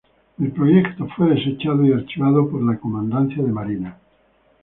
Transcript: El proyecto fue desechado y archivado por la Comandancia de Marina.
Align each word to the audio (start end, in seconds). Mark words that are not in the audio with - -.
El 0.39 0.49
proyecto 0.51 1.07
fue 1.15 1.29
desechado 1.29 1.85
y 1.85 1.93
archivado 1.93 2.49
por 2.49 2.59
la 2.63 2.79
Comandancia 2.79 3.43
de 3.43 3.51
Marina. 3.51 3.99